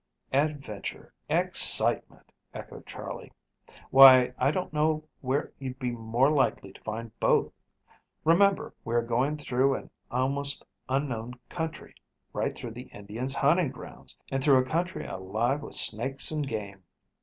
[0.33, 3.31] "Adventure, excitement!" echoed Charley.
[3.91, 7.53] "Why, I don't know where you'd be more likely to find both.
[8.25, 11.93] Remember, we are going through an almost unknown country.
[12.33, 16.81] Right through the Indians' hunting grounds, and through a country alive with snakes and game."